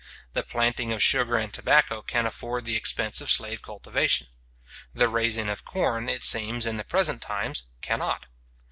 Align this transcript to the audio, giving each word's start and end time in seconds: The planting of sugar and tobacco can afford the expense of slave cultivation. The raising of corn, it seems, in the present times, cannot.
The 0.33 0.41
planting 0.41 0.91
of 0.91 1.03
sugar 1.03 1.35
and 1.37 1.53
tobacco 1.53 2.01
can 2.01 2.25
afford 2.25 2.65
the 2.65 2.75
expense 2.75 3.21
of 3.21 3.29
slave 3.29 3.61
cultivation. 3.61 4.25
The 4.95 5.07
raising 5.09 5.47
of 5.47 5.63
corn, 5.63 6.09
it 6.09 6.23
seems, 6.23 6.65
in 6.65 6.77
the 6.77 6.83
present 6.83 7.21
times, 7.21 7.65
cannot. 7.83 8.25